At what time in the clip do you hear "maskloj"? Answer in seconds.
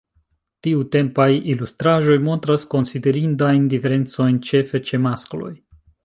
5.09-5.51